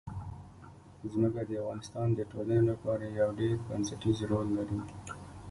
ځمکه 1.11 1.41
د 1.47 1.51
افغانستان 1.61 2.07
د 2.13 2.19
ټولنې 2.31 2.63
لپاره 2.71 3.05
یو 3.19 3.29
ډېر 3.39 3.55
بنسټيز 3.67 4.17
رول 4.31 4.47
لري. 4.57 4.79